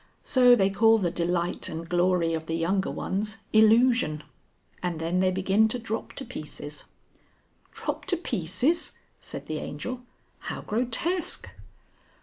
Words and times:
So 0.23 0.55
they 0.55 0.71
call 0.71 0.97
the 0.97 1.11
delight 1.11 1.69
and 1.69 1.87
glory 1.87 2.33
of 2.33 2.47
the 2.47 2.55
younger 2.55 2.89
ones, 2.89 3.37
Illusion. 3.53 4.23
And 4.81 4.99
then 4.99 5.19
they 5.19 5.29
begin 5.29 5.67
to 5.67 5.77
drop 5.77 6.13
to 6.13 6.25
pieces." 6.25 6.85
"Drop 7.71 8.05
to 8.05 8.17
pieces!" 8.17 8.93
said 9.19 9.45
the 9.45 9.59
Angel. 9.59 10.01
"How 10.39 10.61
grotesque!" 10.61 11.51